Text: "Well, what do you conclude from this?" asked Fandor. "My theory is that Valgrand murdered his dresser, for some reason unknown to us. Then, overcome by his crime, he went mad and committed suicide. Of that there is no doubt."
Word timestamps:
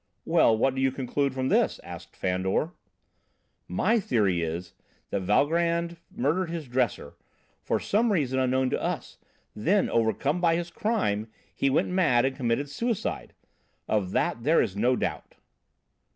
"Well, 0.25 0.57
what 0.57 0.73
do 0.73 0.81
you 0.81 0.91
conclude 0.91 1.31
from 1.31 1.49
this?" 1.49 1.79
asked 1.83 2.15
Fandor. 2.15 2.71
"My 3.67 3.99
theory 3.99 4.41
is 4.41 4.73
that 5.11 5.21
Valgrand 5.21 5.97
murdered 6.09 6.49
his 6.49 6.67
dresser, 6.67 7.13
for 7.61 7.79
some 7.79 8.11
reason 8.11 8.39
unknown 8.39 8.71
to 8.71 8.81
us. 8.81 9.19
Then, 9.55 9.91
overcome 9.91 10.41
by 10.41 10.55
his 10.55 10.71
crime, 10.71 11.27
he 11.53 11.69
went 11.69 11.89
mad 11.89 12.25
and 12.25 12.35
committed 12.35 12.67
suicide. 12.67 13.35
Of 13.87 14.09
that 14.09 14.41
there 14.41 14.59
is 14.59 14.75
no 14.75 14.95
doubt." 14.95 15.35